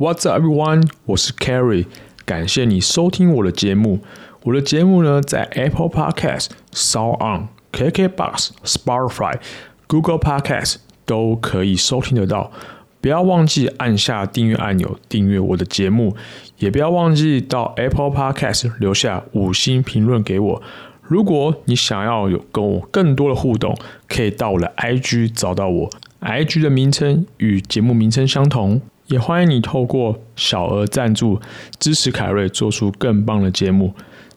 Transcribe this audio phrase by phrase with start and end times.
[0.00, 0.88] What's up, everyone？
[1.06, 1.86] 我是 Kerry，
[2.24, 3.98] 感谢你收听我的节目。
[4.44, 9.40] 我的节目呢，在 Apple Podcast、s o On、KKBox、Spotify、
[9.88, 12.52] Google Podcast 都可以收听得到。
[13.00, 16.14] 不要忘记按下订阅按钮，订阅我的节目。
[16.58, 20.62] 也不要忘记到 Apple Podcast 留下五星评论给我。
[21.02, 23.76] 如果你想要有跟我更多的互动，
[24.06, 25.90] 可以到我的 IG 找到我。
[26.20, 28.80] IG 的名称与节目名称相同。
[29.08, 31.40] 也欢迎你透过小额赞助
[31.78, 33.94] 支持凯瑞做出更棒的节目，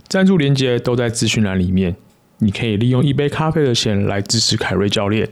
[0.07, 1.95] 赞助连接都在资讯栏里面。
[2.37, 5.29] 你可以利用一杯咖啡的钱来支持凯瑞教练。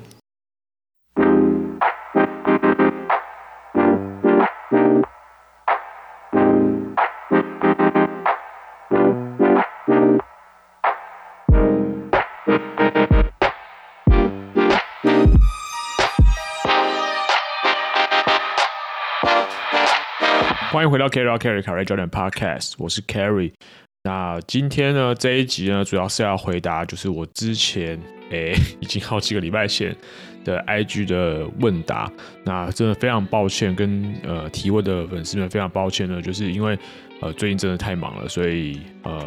[20.79, 23.51] 欢迎回到 Carry Carry Carry Jordan Podcast，我是 Carry。
[24.05, 27.99] 那今天呢，这一集呢，主要是要回答就是我之前
[28.31, 29.93] 诶 已经好几个礼拜前
[30.45, 32.09] 的 IG 的问答。
[32.45, 36.79] 那真的非常抱歉，跟呃提问的粉丝们非常抱歉呢，就是因为
[37.19, 39.21] 呃最近真的太忙了，所以呃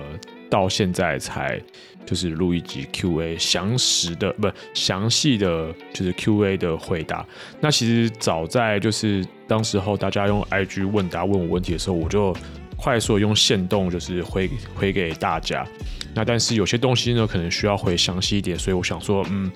[0.52, 1.58] 到现在才
[2.04, 7.26] 就是录一集 QA 详实的不详细的就是 QA 的回答。
[7.60, 9.26] 那其实早在就是。
[9.48, 12.34] 当时候大家用 IG 问答问我问题的时候，我就
[12.74, 15.66] 快速用线动就是回回给大家。
[16.14, 19.52] 那但是有些东西呢，可能需要回详细一点，所以我想说，嗯，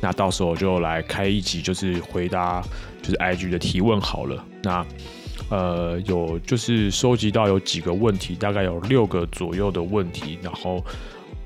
[0.00, 2.60] 那到时候就来开一集，就是回答
[3.02, 4.44] 就是 IG 的提问好了。
[4.64, 4.84] 那
[5.50, 10.84] 呃有就是收集到有几个问题，大概有六个左右的问题，然后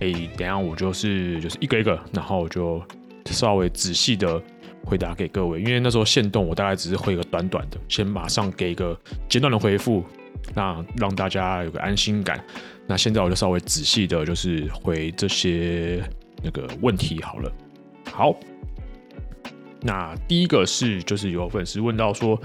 [0.01, 2.83] 诶，等下我就是就是一个一个，然后我就
[3.27, 4.43] 稍微仔细的。
[4.83, 10.03] 回答给各位，因为那时候限动，我大概只是回个短短的，先马上给一个简短的回复，
[10.55, 12.43] 那让大家有个安心感。
[12.87, 16.03] 那现在我就稍微仔细的，就是回这些
[16.43, 17.53] 那个问题好了。
[18.11, 18.35] 好，
[19.83, 22.41] 那第一个是，就是有粉丝问到说，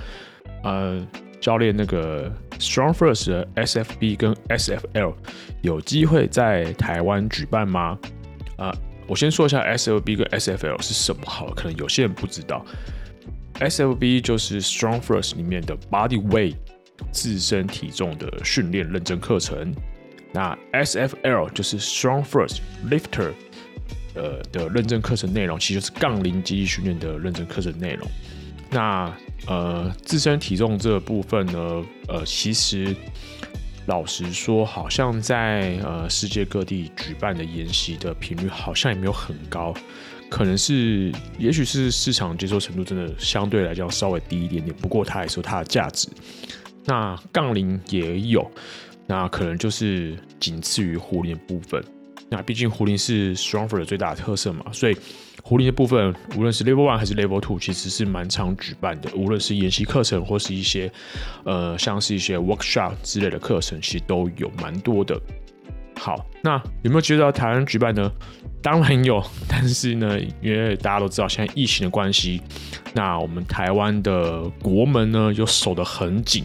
[0.61, 1.07] 呃，
[1.45, 5.13] 教练那个 StrongFirst 的 SFB 跟 SFL
[5.61, 7.99] 有机会在台湾举办吗？
[8.57, 8.75] 啊、
[9.05, 12.65] 我先说一下 SFB 跟 SFL 是什么好，可能有些人不知道。
[13.59, 16.55] SFB 就是 StrongFirst 里面的 Body Weight
[17.11, 19.71] 自身体重的训练认证课程，
[20.33, 23.33] 那 SFL 就是 StrongFirst Lifter
[24.15, 28.09] 呃的认证课程内容，其实就是杠铃肌力训练的认证课程内容。
[28.71, 29.15] 那
[29.47, 32.95] 呃自身体重这个部分呢，呃其实。
[33.87, 39.71] 老实说，好像在呃世界各地举办的研习的频率好像也没有很高，
[40.27, 44.75] 可能是，也许是市场接受程度真的相对来讲稍微低一点点。
[44.77, 46.09] 不过它还是它的价值。
[46.83, 48.51] 那杠铃也有，
[49.05, 51.79] 那可能就是仅次于壶铃的部分。
[52.27, 54.97] 那毕竟壶铃是 stronger 的最大特色嘛，所以。
[55.47, 59.11] 壶铃的部分，无论是 Level One 还是 Level Two，其实是蛮常举办的。
[59.15, 60.91] 无论是研习课程，或是一些
[61.43, 65.21] 呃，像是一些 Workshop 之类的课程，其实都有蛮多的。
[65.95, 68.11] 好，那有没有觉得台湾举办呢？
[68.59, 72.41] 当然有， 但是呢，因为大家都知道现在疫情的关系，
[72.95, 76.43] 那我们台湾的国门呢又守得很紧，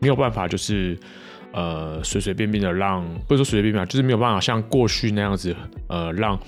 [0.00, 0.98] 没有办法，就是
[1.52, 5.54] 呃随随便便的让，不是说随随便便，就是没有办法像过去那样子，
[5.88, 6.40] 呃，让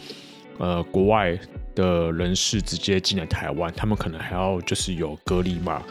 [0.56, 1.38] 呃国外。
[1.74, 5.82] 的人士直接进来台湾，他们可能还要就是有隔离嘛，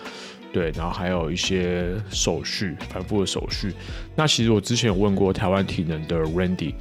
[0.51, 3.73] 对，然后还有一些手续，反复的手续。
[4.16, 6.73] 那其实我之前有问过台湾体能的 Randy，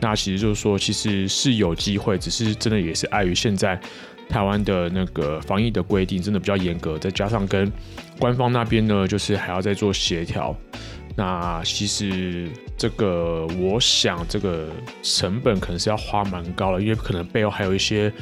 [0.00, 3.80] 那其实就是说，其实是有机会，只是真的也是碍于现在
[4.28, 7.70] 台湾的那个防疫的规定真的比较严格，再加上跟
[8.18, 10.56] 官方那边呢，就是还要再做协调。
[11.16, 14.68] 那其实这个，我想这个
[15.00, 18.12] 成本可能是要花蛮高的，因为可能背后还有一些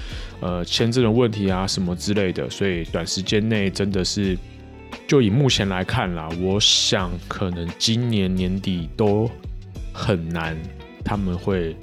[0.40, 4.36] 呃签证的问题啊什么之类的，所以短时间内真的是，
[5.08, 9.30] 就以目前来看啦，我想可能今年年底都
[9.94, 10.54] 很难
[11.02, 11.74] 他们会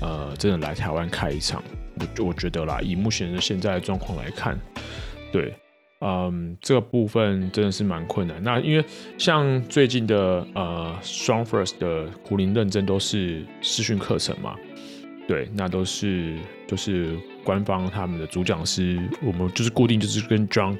[0.00, 1.62] 呃真的来台湾开一场，
[2.18, 4.58] 我我觉得啦，以目前的现在的状况来看，
[5.30, 5.54] 对。
[6.06, 8.36] 嗯，这个部分真的是蛮困难。
[8.42, 8.84] 那因为
[9.16, 14.54] 像最近的呃，StrongFirst 的壶铃认证都是视讯课程嘛，
[15.26, 16.36] 对，那都是
[16.68, 20.76] 就是官方他们的主讲师，我们就是固定就是跟 John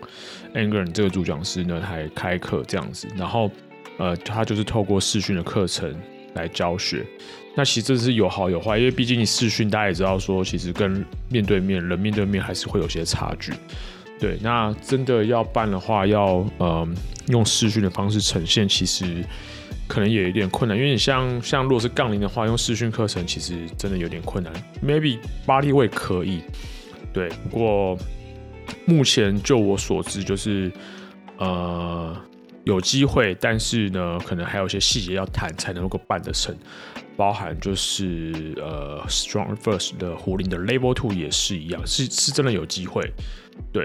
[0.52, 3.50] Engren 这个主讲师呢还开课这样子，然后
[3.96, 5.98] 呃，他就是透过视讯的课程
[6.34, 7.02] 来教学。
[7.56, 13.52] 那其实这是有好有坏，因为毕竟你视讯大家也知道说，其实跟面对面人面对面还是会有些差距。
[14.24, 16.88] 对，那真的要办的话，要呃
[17.26, 19.22] 用视讯的方式呈现，其实
[19.86, 24.50] 可能也有点困难，因为你像像如果是杠铃的话，用视讯课程其实真的有点困难。
[24.82, 26.40] Maybe 巴黎会可以，
[27.12, 27.98] 对，不过
[28.86, 30.72] 目前就我所知，就是
[31.36, 32.16] 呃
[32.64, 36.56] 有机会，但是呢，可能还有一些细节要谈才能够办得成。
[37.16, 43.12] 包含就是呃，Strong First 的壶铃的 Level Two 也是一样，是是真的有机会。
[43.74, 43.84] 对，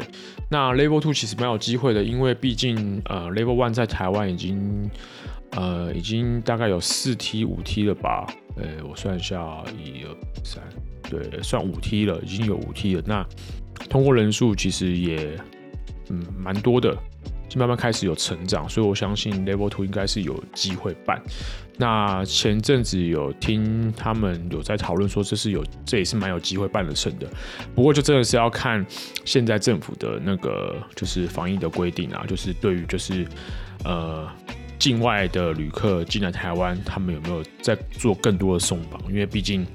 [0.50, 4.88] 那 Level Two 其实蛮有机会的，因为毕竟呃，Level One 在台湾已经
[5.54, 8.28] 呃已经大概有四 T 五 T 了吧？
[8.56, 10.64] 呃，我算一下，一二三，
[11.10, 13.04] 对，算五 T 了，已经有五 T 了。
[13.04, 13.26] 那
[13.90, 15.36] 通过人数其实也
[16.10, 16.96] 嗯蛮多的。
[17.50, 21.20] 就慢慢开始有成长，所以我相信 Level Two 应该是有机会办。
[21.80, 27.28] 那前阵子有听他们有在讨论说，这是有，这也是蛮有机会办得成的。
[27.74, 28.86] 不过就真的是要看
[29.24, 33.26] 现在政府的那个就是防疫的规定啊，就是对于就是
[33.86, 34.28] 呃
[34.78, 39.02] 境外的旅客进来台湾，他们有没有在做更多的松绑？
[39.10, 39.66] 因为毕竟。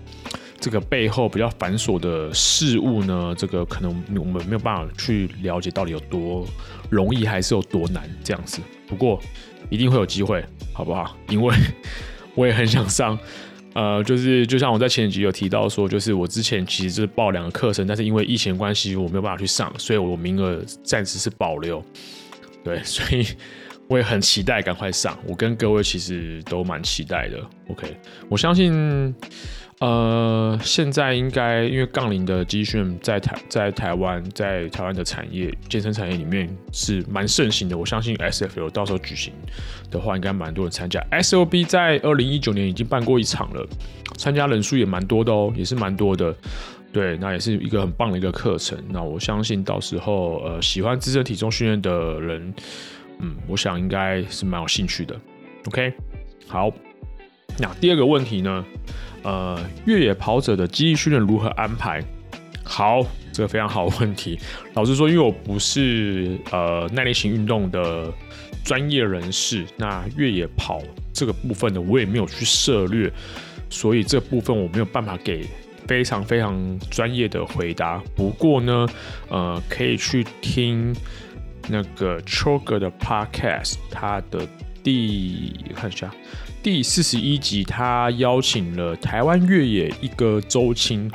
[0.60, 6.46] 这个背后比较繁琐的事物呢，这个可能我们没有办法去了解到底有多
[6.88, 8.62] 容易，还是有多难这样子。
[8.86, 9.20] 不过
[9.74, 11.16] 一定会有机会，好不好？
[11.28, 11.54] 因为
[12.34, 13.18] 我也很想上，
[13.74, 21.84] 呃，就是就像我在前几集有提到说，就是我之前其实就是报两个课程，但是因为疫情关系，我没有办法去上，所以我名额暂时是保留。
[22.62, 23.26] 对， 所以
[23.88, 25.18] 我也很期待赶快上。
[25.26, 27.38] 我跟各位其实都蛮期待的。
[27.68, 27.96] OK，
[28.28, 29.14] 我相信。
[29.84, 37.76] 呃，现在应该因为杠铃的集训在台在台湾在台湾的产业健身产业里面是蛮盛行的。
[37.76, 39.34] 我相信 SFL 到时候举行
[39.90, 40.98] 的话，应该蛮多人参加。
[41.10, 43.68] S O B 在二零一九年已经办过一场了，
[44.16, 46.34] 参加人数也蛮多的哦，也是蛮多的。
[46.90, 48.82] 对，那也是一个很棒的一个课程。
[48.88, 52.54] 那我相信到时候呃喜欢自身体重训练的人，
[53.18, 55.14] 嗯，我想应该是蛮有兴趣的。
[55.66, 55.92] OK，
[56.48, 56.72] 好，
[57.58, 58.64] 那第二个问题呢？
[59.24, 62.00] 呃，越野跑者的肌力训练如何安排？
[62.62, 64.38] 好，这个非常好问题。
[64.74, 68.10] 老实说，因为我不是呃耐力型运动的
[68.64, 70.80] 专业人士，那越野跑
[71.12, 73.12] 这个部分呢，我也没有去涉猎，
[73.68, 75.46] 所以这部分我没有办法给
[75.86, 78.02] 非常非常专业的回答。
[78.16, 78.86] 不过呢，
[79.28, 80.94] 呃，可以去听
[81.68, 84.48] 那个 Choker 的 Podcast，他的
[84.82, 86.10] 第看一下。
[86.64, 91.10] 第四十一集，他邀请了台湾越野一哥周青，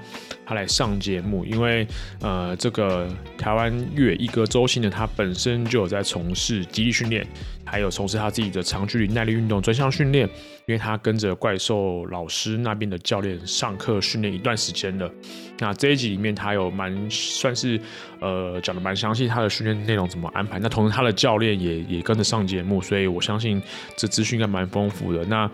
[0.49, 1.45] 他来上节目。
[1.45, 1.87] 因为
[2.19, 3.07] 呃，这个
[3.37, 7.23] 台湾越一哥周青呢，他本身就有在从事肌力训练，
[7.63, 10.27] 还有从事他自己的长距离耐力运动专项训练。
[10.65, 15.11] 因为他跟着怪兽老师那边的教练上课训练一段时间了，
[15.57, 17.81] 那这一集里面他有蛮算是
[18.19, 20.59] 呃讲的蛮详细，他的训练内容怎么安排。
[20.59, 23.59] 那同时他的教练也也跟着上节目，所以我相信
[23.97, 25.25] 这资讯应该蛮丰富的。
[25.25, 25.49] 那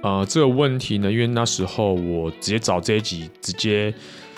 [0.00, 3.92] 呃这个问题呢，因为那时候我直接找这一集直接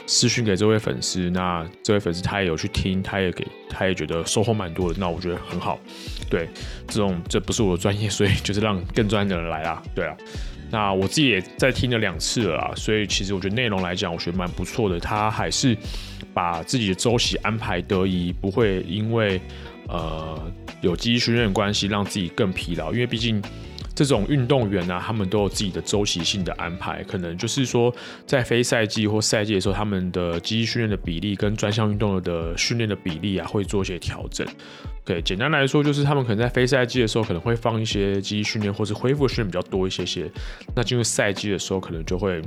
[0.07, 5.79] 私讯给这位粉丝，那这位粉丝他也有去听，他也给他也觉得收获蛮多的，那我觉得很好。
[6.31, 6.49] 对，
[6.87, 9.83] 这种这不是我的专业，所以就是让更专业的人来啦。
[9.95, 10.17] 对啊，
[10.71, 15.01] 那我自己也在听了两次了啦，所以其实我觉得内容来讲，我觉得蛮不错的。
[15.01, 15.77] 他还是
[16.33, 19.41] 把自己的周期安排得宜，不会因为
[19.89, 20.41] 呃
[20.83, 23.43] 有积极训练关系让自己更疲劳，因为毕竟。
[23.97, 27.91] 这种运动员啊，他们都有自己的周期性的安排，可能就是说，
[28.27, 34.47] 在非赛季或赛季的时候，他们的肌力训练的比例跟专项运动的训练的比例啊，会做一些调整。
[35.03, 40.31] 对，简单来说，就是他们可能在非赛季的时候，可能会放一些肌力训练或是恢复训练比较多一些些。
[40.75, 42.43] 那进入赛季的时候，可能就会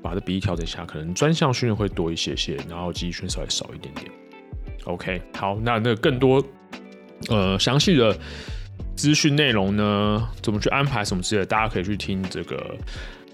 [0.00, 4.10] 把这比例调整一下，可能专项训练会多一些些，然后肌力训练稍微少一点点。
[4.84, 6.42] OK，好，那那更多
[7.28, 8.16] 呃详细的。
[8.96, 10.28] 资讯内容呢？
[10.40, 11.46] 怎么去安排什么之类的？
[11.46, 12.76] 大家可以去听这个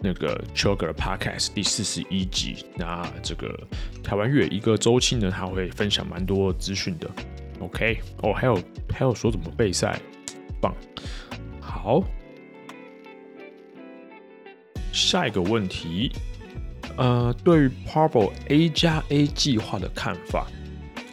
[0.01, 2.65] 那个 Choker Podcast 第四十一集。
[2.77, 3.59] 那这个
[4.03, 7.11] 台湾越野一个周期呢，他会分享蛮多资讯的。
[7.61, 10.01] OK，哦，还有还有说怎么备赛，
[10.61, 10.75] 棒。
[11.61, 12.03] 好，
[14.93, 16.11] 下一个问题，
[16.97, 20.47] 呃，对于 PARBO A 加 A 计划的看法。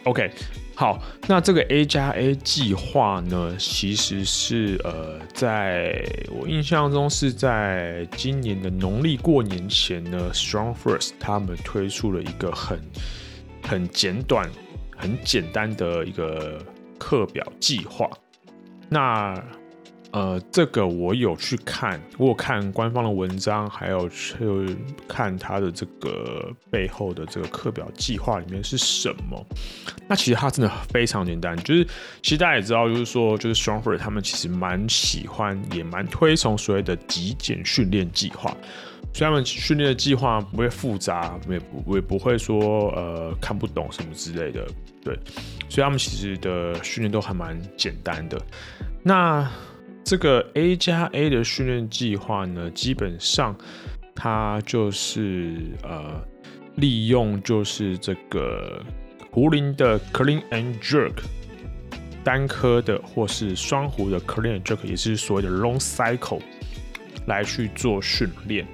[0.04, 0.30] OK。
[0.78, 12.78] 好，那这个 A 加 A 计划呢，其实是呃，在我印象中是在今年的农历过年前呢，Strong First 他们推出了一个很
[13.60, 14.48] 很简短、
[14.96, 16.64] 很简单的一个
[16.96, 18.08] 课表计划。
[18.88, 19.34] 那
[20.10, 29.46] 呃，这个我有去看，我有看官方的文章，还有去看他的这个背后的这个课表计划里面是什么。
[30.08, 31.84] 那其实它真的非常简单，就是
[32.22, 38.56] 其实大家也知道，就是说，就是 Stronger 他们其实蛮喜欢，也蛮推崇所谓的极简训练计划。
[39.12, 44.66] 所以他们训练的计划不会复杂，也不也不会说呃看不懂什么之类的。
[45.02, 45.18] 对，
[45.68, 48.40] 所以他们其实的训练都还蛮简单的。
[49.02, 49.48] 那
[50.08, 53.54] 这个 A 加 A 的训练计划呢，基本上
[54.14, 56.18] 它就是呃
[56.76, 58.82] 利用就是这个
[59.30, 61.12] 壶铃的 Clean and Jerk
[62.24, 66.40] 单颗的或是双壶的 Clean and Jerk，也是所谓的 Long Cycle
[67.26, 68.66] 来去做训练。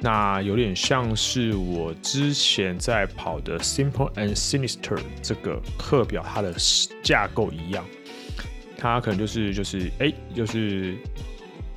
[0.00, 6.54] 那有点像是我之前在跑的 Simple and Sinister 这个课表，它的
[7.02, 7.84] 架构一样。
[8.82, 10.96] 他可能就是就是哎、就是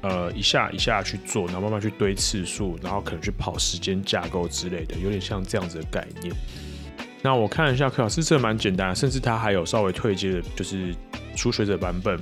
[0.01, 6.33] 呃一下一下去做，然后慢慢去堆次数，然后可能去跑时间架构之类的，有点像这样子的概念。
[7.21, 10.95] 那我看了一下课表，是真的蛮简单，甚至它还有稍微退阶的，就是
[11.35, 12.19] 初学者版本，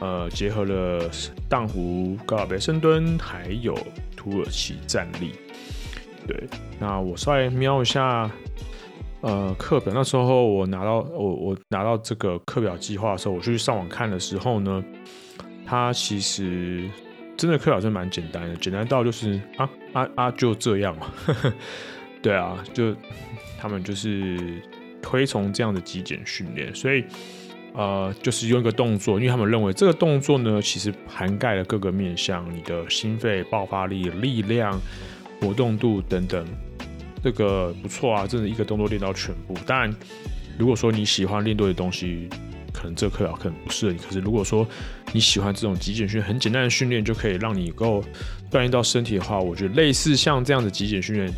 [0.00, 1.10] 呃，结合了
[1.46, 3.78] 荡湖、高尔卑深蹲，还有
[4.16, 5.32] 土耳其站立。
[6.26, 6.48] 对，
[6.80, 8.30] 那我稍微瞄一下。
[9.22, 14.84] 呃，课表那时候我拿到我我拿到这个课表计划的时候，我去上网看的时候呢，
[15.64, 16.88] 它其实
[17.36, 21.12] 真的课表是蛮简单的，简单到就是啊啊啊就这样嘛，
[22.22, 22.94] 对啊，就
[23.58, 24.38] 他们就是
[25.02, 27.02] 推崇这样的极简训练，所以
[27.72, 34.78] 呃就是用一个动作，因为他们认为这个动作呢其实涵盖了各个面向，你的心肺爆发力、力量、
[35.40, 36.46] 活动度等等。
[37.26, 39.54] 这个不错啊，真的一个动作练到全部。
[39.66, 39.92] 当然，
[40.56, 42.28] 如果说你喜欢练多的东西，
[42.72, 43.98] 可能这课表可能不适合你。
[43.98, 44.64] 可是如果说
[45.12, 48.00] 你喜欢这种极简训练，很简单的训练就可以让你够
[48.48, 51.28] 锻炼到身体的话，我觉得类似像这样的极简训练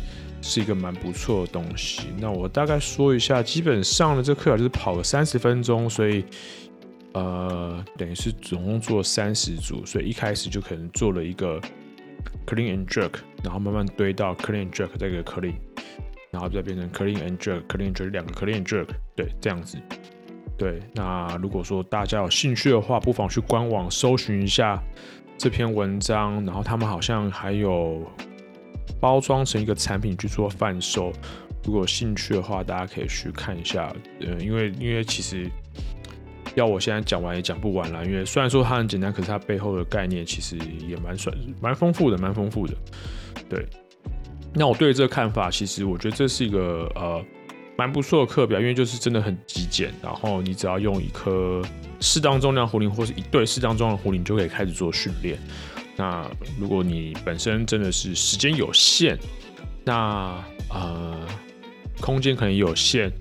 [0.43, 2.03] 是一个蛮不错的东西。
[2.19, 6.23] 那我大概说一下，基本上的，这课表就是跑个三十分钟，所以
[7.13, 11.59] 呃，等于是总共做三十组，所以一开始就可能做了一个
[12.45, 15.55] clean and jerk，然后慢慢堆到 clean and jerk 这个 clean。
[16.31, 19.77] 然后再变成 clean and jerk，clean and jerk 两个 clean and jerk，对，这样子。
[20.57, 24.77] 对，那如果说大家有兴趣的话，不妨去官网搜寻一下
[25.37, 26.45] 这篇文章。
[26.45, 28.05] 然后他们好像还有
[28.99, 31.13] 包装成一个产品去做贩售。
[31.63, 33.95] 如果兴趣的话，大家可以去看一下。
[34.19, 35.49] 呃，因为因为其实
[36.55, 38.05] 要我现在讲完也讲不完了。
[38.05, 42.73] 因为虽然说它很简单，可是它背后的概念其实也蛮算蛮丰富的，蛮丰富的。
[43.47, 43.65] 对。
[44.53, 47.23] 那我对这个看法，其实我觉得这是一个呃
[47.77, 51.61] 蛮不错的课表，因为就是真的很极简，然后你只要用一颗
[51.99, 55.39] 适当重量壶铃或是一对适当重量壶铃，就可以开始做训练。
[55.95, 56.29] 那
[56.59, 59.17] 如果你本身真的是时间有限，
[59.85, 61.15] 那呃
[62.01, 63.11] 空间可能有限，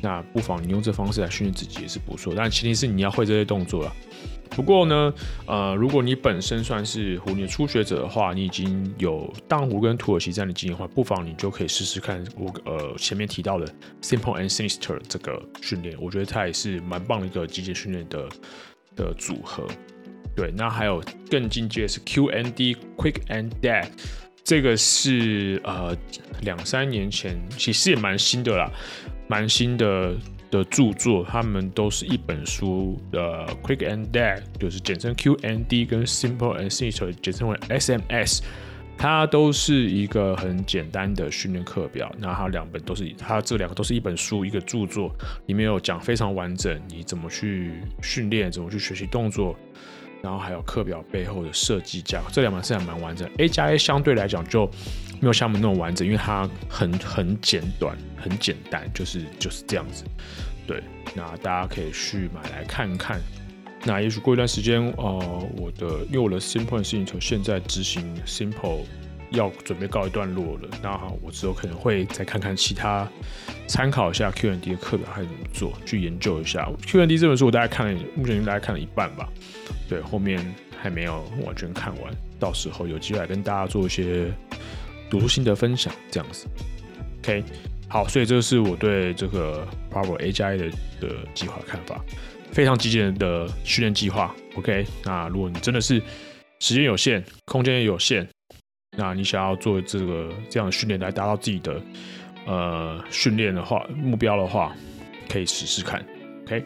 [0.00, 3.92] 那不妨你用这方式来训练自己也是不错，但前提是你要会这些动作了。
[4.54, 5.12] 不过呢，
[5.46, 13.66] 呃，如果你本身算是壶铃初学者的话，你已经有荡壶跟土耳其这样的经验的话，不妨你就可以试试看我呃前面提到的
[14.02, 18.28] Simple and Sinister 这个训练，我觉得它也是蛮棒的一个极简训练的
[18.94, 19.66] 的组合。
[20.36, 23.88] 对，那还有更进阶是 Q and D Quick and Dead，
[24.44, 25.96] 这个是呃
[26.42, 28.70] 两三年前其实也蛮新的啦，
[29.28, 30.14] 蛮新的。
[30.52, 38.40] 的著作，他们都是一本书的 Quick and Dead，就是简称 QND，跟 Simple and Simple，简称为 SMS，
[38.98, 42.14] 它都是一个很简单的训练课表。
[42.18, 45.10] 那它两本都是，它这两个都是一本书，一个著作，
[45.46, 49.56] 里面有讲非常完整，你怎么去训练，怎么去学习动作，
[50.22, 53.26] 然后还有课表背后的设计架构，这两本是还蛮完整。
[53.38, 54.70] A 加 A 相对来讲就
[55.22, 57.96] 没有像我们那么完整，因为它很很简短。
[58.22, 60.04] 很简单，就是就是这样子，
[60.64, 60.80] 对。
[61.12, 63.20] 那大家可以去买来看看。
[63.82, 68.84] 那也许过一段时间，呃，我的因为我的 Simple and Sinister 现在执行 Simple
[69.30, 70.68] 要准备告一段落了。
[70.80, 73.08] 那好我之后可能会再看看其他，
[73.66, 79.28] 参考一下 Q and D 的课表还怎么做，去研究一下 Q and D 这本书，我大概看了，目前大概看了一半吧。
[79.88, 84.32] 对，后面还没有完全看完，到时候有机会来跟大家做一些
[85.12, 86.46] 读书心得分享，这样子。
[87.18, 87.44] OK。
[87.86, 92.02] 好，所以这是我对这个 Power A 加 A 的的计划看法，
[92.50, 94.34] 非常极简的训练计划。
[94.54, 96.00] OK，那如果你真的是
[96.58, 98.26] 时间有限，空间也有限，
[98.96, 101.82] 那你想要做这个这样的训练来达到自己的
[102.46, 104.74] 呃训练的话目标的话，
[105.28, 106.02] 可以试试看。
[106.46, 106.64] OK，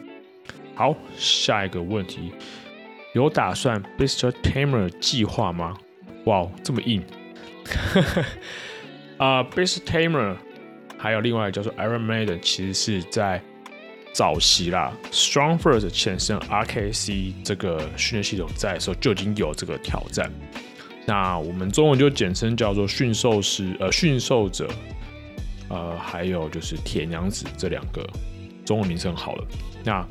[0.75, 2.31] 好，下一个问题，
[3.13, 5.75] 有打算 Beast Tamer 计划吗？
[6.23, 7.03] 哇，这么硬！
[9.17, 10.35] 啊、uh,，Beast Tamer
[10.97, 13.41] 还有另外一个叫做 Iron Maiden，其实是在
[14.13, 20.31] 早期啦，Strong First 前身 RKC 这个训练系统在的时候就已经有这个挑战。
[21.05, 24.67] 那我们中文就简称叫做驯兽师，呃，驯兽者，
[25.69, 28.05] 呃，还有就是铁娘子这两个
[28.65, 29.47] 中文名称好了。
[29.83, 30.05] 那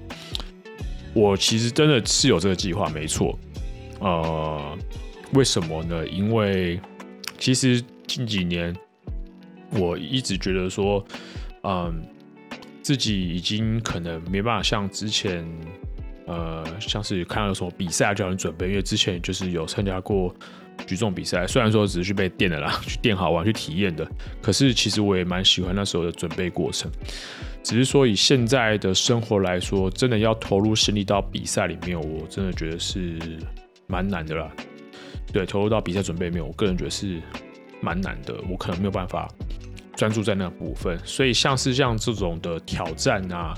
[1.12, 3.38] 我其实真的是有这个计划，没错。
[4.00, 4.78] 呃，
[5.32, 6.06] 为什么呢？
[6.06, 6.80] 因为
[7.38, 8.74] 其实近几年
[9.72, 11.04] 我一直觉得说，
[11.62, 12.02] 嗯，
[12.82, 15.44] 自己已经可能没办法像之前，
[16.26, 20.34] 呃，像是看到有什么比赛就很准备，因为之前就是有参加过。
[20.86, 24.06] 举重比赛虽然说只是去被电的啦， 去电好玩去体验的，
[24.42, 26.92] 可是其实我也蛮喜欢那时候的准备过程。
[27.62, 33.18] 只是说以现在的生活来说，真的要投入心力到比赛里面，我真的觉得是
[33.86, 34.52] 蛮难的啦。
[35.32, 37.20] 对，投入到比赛准备里面，我个人觉得是
[37.80, 39.28] 蛮难的，我可能没有办法
[39.94, 40.98] 专注在那个部分。
[41.04, 43.54] 所以像是像这种的挑战啊，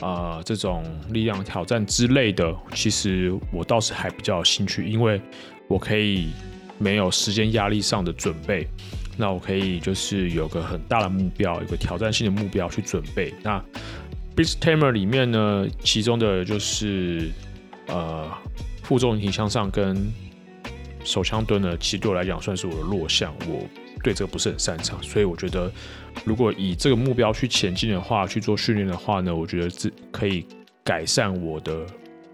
[0.00, 5.20] 啊、这种力量挑战之类的，其实我倒是还比较有兴趣，因为。
[5.70, 6.30] 我可以
[6.78, 8.66] 没有时间压力上的准备，
[9.18, 13.34] 那我可以就是有个很大的目标，有个挑战性的目标去准备。
[13.42, 13.62] 那
[14.34, 17.30] Beast Tamer 里面呢，其中的就是
[17.88, 18.32] 呃
[18.82, 20.10] 负重引体向上跟
[21.08, 23.66] 手枪蹲呢，其实对我来讲算是我的弱项，我
[24.02, 25.72] 对这个不是很擅长，所以我觉得
[26.24, 30.46] 如果以这个目标去前进的话，去做训练的话呢，我觉得这可以
[30.84, 31.86] 改善我的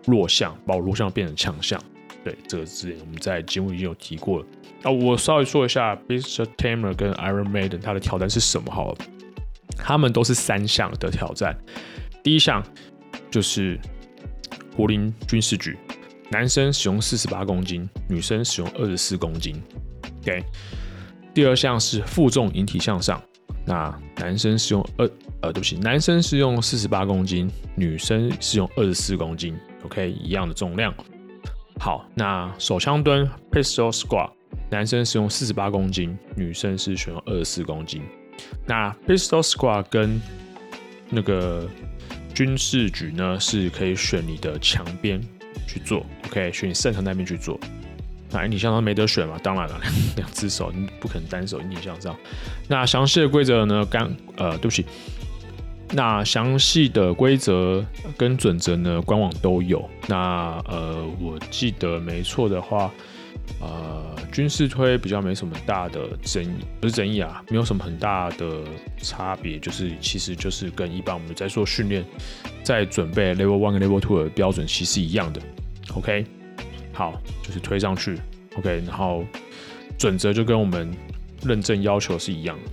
[0.06, 1.80] 弱项，把我弱项变成强项。
[2.24, 4.46] 对这个字，我们在节目已经有提过了。
[4.82, 8.72] 啊，我稍微说一下，Beast Tamer 跟 Iron Maiden 它的挑战是什么？
[8.72, 8.98] 好了，
[9.76, 11.56] 他们都是三项的挑战。
[12.22, 12.64] 第一项
[13.30, 13.78] 就是
[14.74, 15.76] 柏林军事局，
[16.34, 19.62] 男生使用四十八公斤，女生使用二十四公斤。
[20.22, 20.44] OK。
[21.32, 23.22] 第二项是负重引体向上，
[23.64, 25.08] 那男生是用二
[25.42, 29.56] 呃，对不起，男生是用四十八公斤，女生是用二十四公斤。
[29.84, 30.92] OK，一样的重量。
[31.78, 34.32] 好，那手枪蹲 Pistol Squat，
[34.68, 38.02] 男生使用四十八公斤，女生是选用二十四公斤。
[38.66, 40.20] 那 Pistol Squat 跟
[41.10, 41.68] 那个
[42.34, 45.20] 军事举呢，是可以选你的墙边
[45.66, 47.58] 去做，OK，选你擅长那边去做。
[48.30, 49.38] 那引体向上没得选嘛？
[49.42, 49.80] 当然了，
[50.16, 52.16] 两只手你不可能单手引体向上。
[52.68, 53.86] 那详细的规则呢？
[53.88, 54.84] 刚呃，对不起。
[55.90, 57.84] 那详细的规则
[58.16, 59.88] 跟准则呢，官网都有。
[60.08, 62.90] 那呃，我记得没错的话，
[63.60, 66.48] 呃，军事推比较没什么大的争议，
[66.80, 68.62] 不是争议啊，没有什么很大的
[68.98, 72.04] 差别，就是其实就是跟一般我们在做训练，
[72.62, 75.40] 在准备 Level One 跟 Level Two 的标准其实一样的。
[75.94, 76.26] OK，
[76.92, 78.18] 好，就是推上去。
[78.56, 79.24] OK，然后
[79.96, 80.92] 准则就跟我们
[81.42, 82.70] 认证要求是一样的。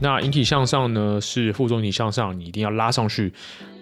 [0.00, 1.20] 那引体向上呢？
[1.20, 3.32] 是负重引体向上，你一定要拉上去，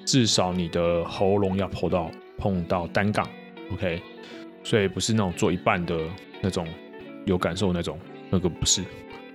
[0.07, 3.29] 至少你的喉咙要碰到碰到单杠
[3.73, 4.01] ，OK。
[4.65, 5.97] 所以不是那种做一半的
[6.41, 6.67] 那种
[7.25, 7.99] 有感受那种，
[8.31, 8.83] 那个不是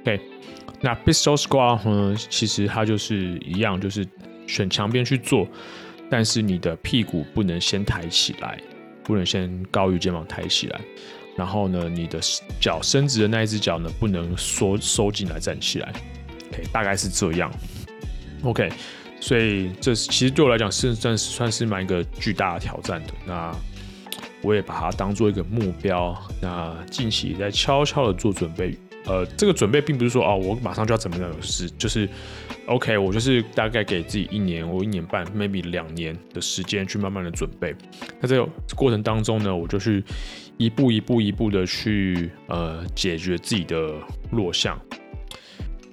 [0.01, 0.19] ，OK。
[0.83, 2.15] 那 Pistol Squat 呢？
[2.29, 4.07] 其实它就是一样，就是
[4.47, 5.47] 选墙边去做，
[6.09, 8.59] 但是你的屁股不能先抬起来，
[9.03, 10.81] 不能先高于肩膀抬起来，
[11.35, 12.19] 然后呢，你的
[12.59, 15.93] 脚伸直的那一只脚呢，不能缩收进来站起来。
[16.51, 17.51] OK，大概是这样。
[18.41, 18.71] OK，
[19.19, 23.13] 所以这其实对我来讲是算算是蛮一个巨大的挑战的。
[23.23, 23.55] 那
[24.41, 26.15] 我也把它当做一个目标。
[26.41, 28.77] 那近期也在悄悄的做准备。
[29.03, 32.07] 呃，这个准备并不是说哦，我马上就要怎么样，是就是
[32.67, 37.75] OK，我就是大概给自己一年或一年半，maybe 两年的时间去慢慢的准备。
[38.19, 40.03] 那这个过程当中呢，我就去
[40.57, 43.91] 一步一步一步的去呃解决自己的
[44.29, 44.79] 弱项。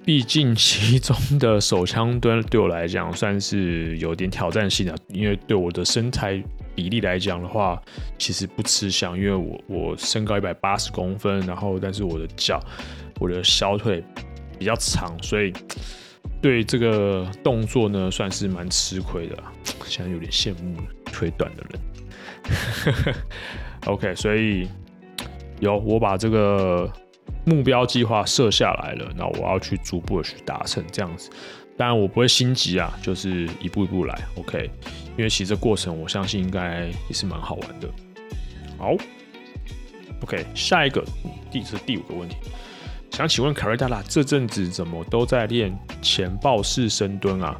[0.05, 6.41] 毕竟其中的手枪蹲对我来讲算是有点挑战性的，因为对我的身材
[6.79, 7.81] 比例来讲的话，
[8.17, 9.17] 其实不吃香。
[9.17, 12.57] 因为我我身高一百八十公分，然后但是我的脚、
[13.19, 14.01] 我的小腿
[14.57, 15.51] 比较长，所以
[16.41, 19.37] 对这个动作呢算是蛮吃亏的。
[19.83, 23.15] 现在有点羡慕腿短的人。
[23.85, 24.69] OK，所以
[25.59, 26.89] 有我把这个。
[27.45, 31.29] 目标计划设下来了，那我要去逐步的去达成这样子。
[31.77, 34.69] 当然我不会心急啊，就是一步一步来，OK。
[35.19, 37.89] 因为其实这过程我相信应该也是蛮好玩的。
[38.77, 38.95] 好
[40.21, 41.03] ，OK，下一个
[41.51, 42.37] 第是第五个问题，
[43.11, 47.59] 想请问凯瑞大大这阵子怎么都在练前抱式深蹲啊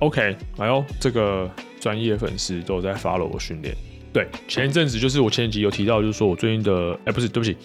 [0.00, 3.72] ？OK，哎呦，这个专业粉丝都在 follow 我训练。
[4.12, 7.56] 对，前一阵子就是我前几集有提到，就是说我最近的，哎、不是，对不起，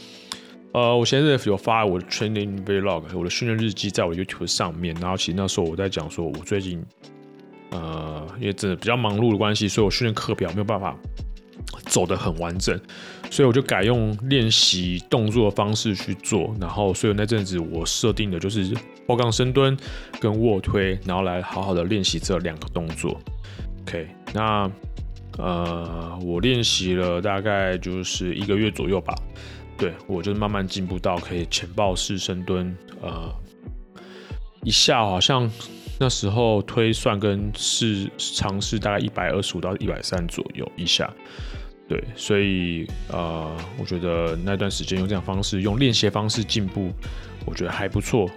[0.72, 6.86] 呃，我前阵子有发我的 training vlog，我的训练日记在我 YouTube 上面，然后其实那时候我在讲说，我最近，
[7.71, 10.95] 呃，因为真的比较忙碌的关系，所以我训练课表没有办法
[11.86, 12.79] 走得很完整，
[13.29, 18.75] 所以我就改用练习动作的方式去做，然后所以那阵子我设定的就是
[19.08, 19.77] 抱杠深蹲
[20.19, 23.19] 跟卧推，然后来好好的练习这两个动作。
[23.84, 24.69] OK，那。
[25.38, 29.15] 呃，我练习了大概就是一个月左右吧，
[29.77, 33.34] 对，我就是慢慢进步到可以前抱式深蹲，呃，
[34.63, 35.49] 一下好像
[35.99, 41.13] 那时候推算跟试尝试大概一百二十五到一百三左右一下，
[41.88, 46.91] 对，所以呃，我觉得那段时间用这样方式，用练习方式进步，
[47.45, 48.27] 我觉得还不错。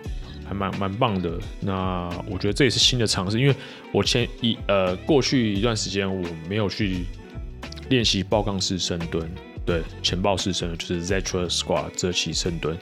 [0.44, 3.55] 还蛮蛮棒的，那我觉得这也是新的尝试，因为
[3.92, 7.07] 我前一呃过去一段时间我没有去
[7.88, 9.27] 练习爆杠式深蹲，
[9.64, 12.77] 对，前爆式深蹲就是 Zetro Squat 侧骑深蹲。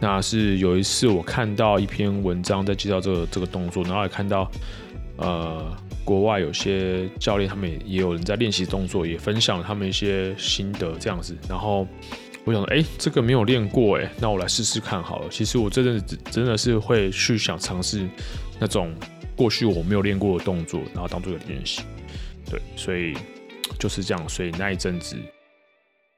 [0.00, 4.50] 那是有一次我看到一篇文章在介绍这个这个动作，然后也看到
[5.16, 11.86] 呃国外有些教练他们也有人在练习动作，也分享他们一些心得这样子，然后。
[12.44, 15.28] 我想说，哎、这个没有练过，哎，那我来试试看好了。
[15.28, 18.08] 其实我这阵子真的是会去想尝试
[18.58, 18.94] 那种
[19.36, 21.82] 过去我没有练过的动作，然后当做一个练习。
[22.50, 23.12] 对，所以
[23.78, 24.28] 就是这样。
[24.30, 25.14] 所以那一阵子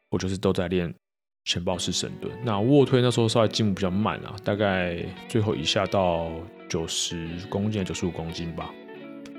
[0.08, 0.94] 我就是都在练
[1.44, 2.32] 前抱式深蹲。
[2.44, 4.98] 那卧推那时候稍微进步比较慢啊，大概
[5.28, 6.30] 最后一下到
[6.68, 8.70] 九十公斤、九十五公斤吧。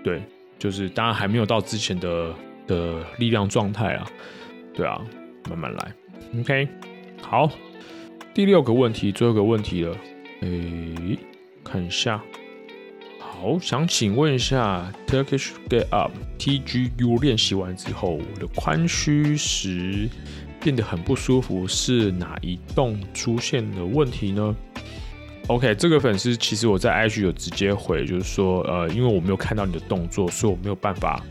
[0.04, 0.22] 对，
[0.58, 2.34] 就是当然还没有到之前的
[2.68, 4.08] 的力量状态啊。
[4.74, 5.02] 对啊，
[5.50, 5.94] 慢慢来。
[6.40, 6.68] OK，
[7.22, 7.52] 好，
[8.34, 9.96] 第六个问题，最后一个问题了。
[10.42, 11.20] 诶、
[11.64, 12.24] 看一下，
[13.20, 20.10] 好，想请问一下，Turkish Get Up TGU 练习完之后，我的髋虚时
[20.62, 24.56] 变得很不舒服，是哪一动出现的问题呢
[25.47, 31.21] ？OK，这个粉丝其实我在 IG 有直接回，就是说，呃，因为我没有看到你的动作，所以我没有办法。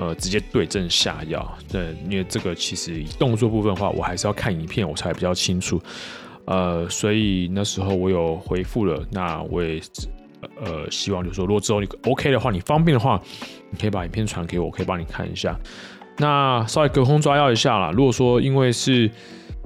[0.00, 1.58] 呃，直接对症下药。
[1.68, 5.82] 对，因为这个其实动作部分的话，我还是要看影片，我才比较清楚。
[6.44, 9.80] 呃，所以那时候我有回复了，那我也
[10.62, 13.20] 呃希望就是说，如果之后你 OK 的话，你方便的话，
[13.72, 15.58] 你可以把影片传给我，我可以帮你看一下。
[16.18, 17.90] 那稍微隔空抓药一下啦。
[17.92, 19.10] 如果说因为是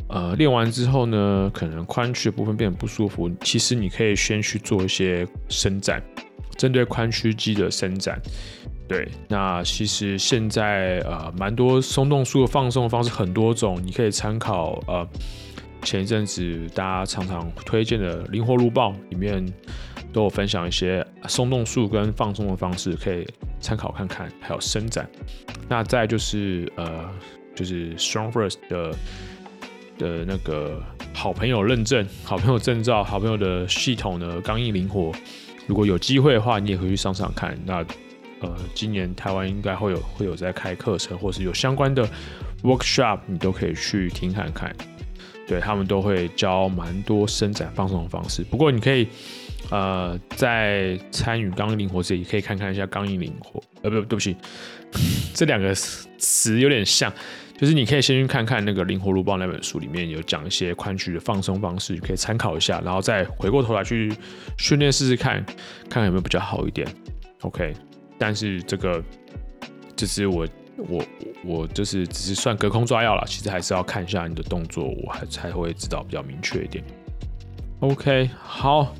[0.08, 6.02] 呃练完之后呢，可能髋屈的部分变得不舒服，其实你可以先去做一些伸展，
[6.56, 8.20] 针对髋屈肌的伸展。
[8.86, 15.08] 对，那其实现在呃蛮多松动术的放松的方式很多种，你可以参考呃
[15.82, 19.42] 前一阵子大家常常推荐的灵活路棒里面
[20.12, 23.26] 都有分享一些松动术跟放松的方式，可以
[23.60, 25.08] 参考看看，还有伸展。
[25.68, 27.08] 那再就是呃
[27.54, 28.94] 就是 StrongFirst 的
[29.98, 30.82] 的那个
[31.14, 35.12] 好朋友认证、好朋友证照、好朋友的系统呢，刚硬灵活，
[35.66, 37.58] 如果有机会的话，你也可以去上上看。
[37.64, 37.84] 那
[38.40, 42.04] 呃，今年台湾应该会有会有在开课程，或是有相关的
[42.62, 44.74] workshop，你都可以去听看看。
[45.46, 48.42] 对，他们都会教蛮多伸展放松的方式。
[48.42, 49.06] 不过你可以
[49.72, 53.58] 呃在参与刚灵活这里，可以看看一下刚毅灵活。
[53.82, 54.36] 呃，不，对不起，
[55.32, 57.10] 这两个词有点像，
[57.58, 64.14] 就是你可以先去看看那个灵活路棒那本书里面有讲一些髋屈的放松方式，可以参考一下，然后再回过头来去
[64.58, 65.42] 训练试试看，
[65.88, 66.86] 看看有没有比较好一点。
[67.40, 67.74] OK。
[68.18, 69.02] 但是这个
[69.96, 71.04] 就是我我
[71.44, 76.84] 我就是只是算隔空抓药了，其实还是要看一下你的动作，我还才会知道比较明确一点。
[77.80, 78.94] OK，好，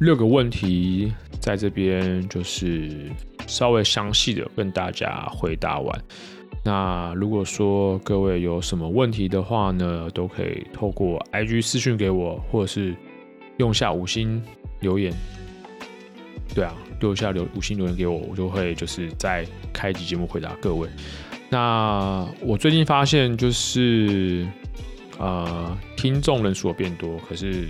[0.00, 3.08] 六个问题在这边就是
[3.46, 6.04] 稍微详细的跟大家回答完。
[6.64, 12.94] 那如果说各位有什么问题的话呢，都可以透过 IG 私讯给我，或者是
[13.58, 14.42] 用下五星
[14.80, 15.12] 留言。
[16.54, 16.74] 对啊。
[17.00, 20.86] 留下留五星留言给我，我就会就是再开一集节目回答各位。
[21.48, 24.46] 那我最近发现就是
[25.18, 27.68] 呃听众人数变多，可是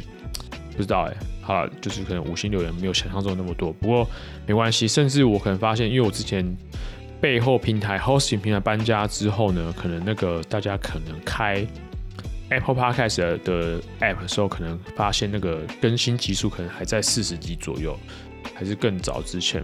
[0.76, 3.72] 不知道哎，好，就是可能五星留言没有想象中那么多。
[3.72, 4.09] 不过
[4.46, 6.44] 没关系，甚至我可能发现，因为我之前
[7.20, 11.66] 背后平台 hosting 平台搬家之后呢，可能那个大家可能开
[12.48, 17.98] Apple Podcast 的，的 App 的时候，可能发现那个更新集数可能还在四十集左右。
[18.54, 19.62] 还是更早之前，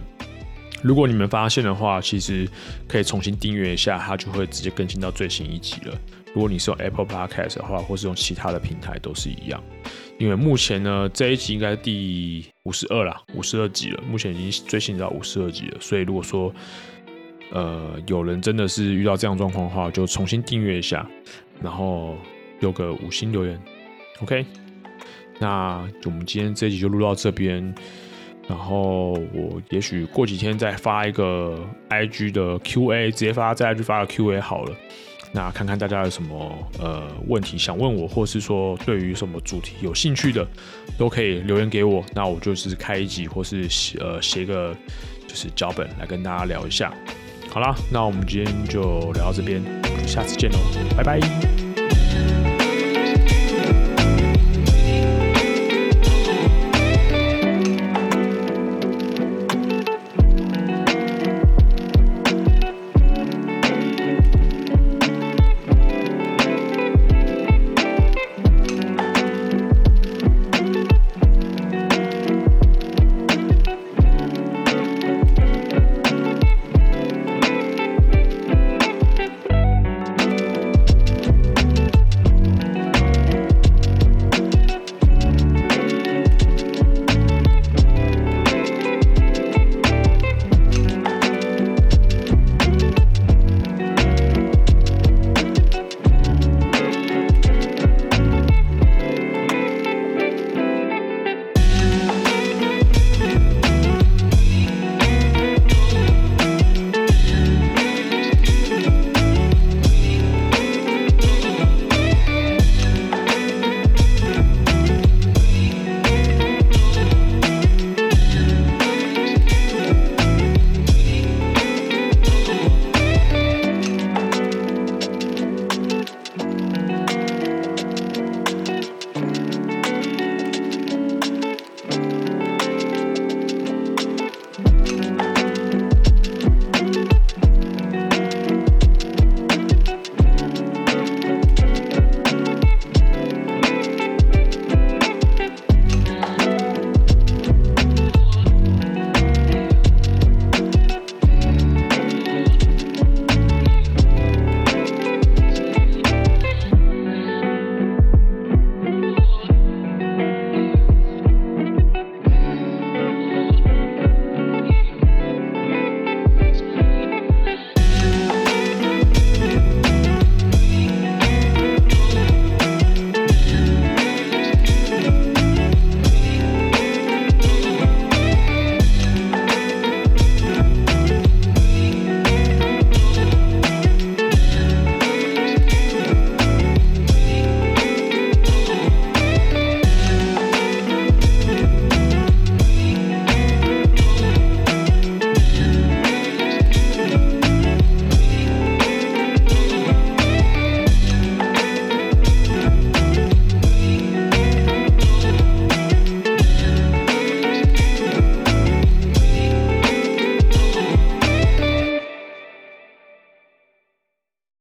[0.83, 2.47] 如果你们发现的话，其实
[2.87, 5.99] 可以重新订阅一下，它就会直接更新到最新一集了。
[6.33, 9.61] 如果你是用 Apple Podcast 的话，或是用其他的平台都是一样。
[10.19, 15.77] 因为目前呢，这一集应该第五十二啦，五十二集了，目前已经最新到五十二集了。
[15.79, 16.53] 所以如果说
[17.51, 21.07] 呃有人真的是遇到这样状况的话，就重新订阅一下，
[21.61, 22.15] 然后
[22.59, 23.59] 留个五星留言
[24.21, 24.45] ，OK。
[25.39, 27.73] 那我们今天这一集就录到这边，
[28.47, 34.75] 然后我也许过几天再发一个 IG 的 QA，直接发在 IG 发个 QA 好了。
[35.33, 40.47] 那看看大家有什么呃问题想问我，或是说对于什么主题有兴趣的，
[40.97, 42.01] 都可以留言给我。
[42.15, 44.73] 那我就是开一集，或是写呃写个
[45.27, 46.93] 就是脚本来跟大家聊一下。
[47.49, 49.61] 好啦，那我们今天就聊到这边，
[50.07, 50.57] 下次见喽，
[50.95, 51.66] 拜拜。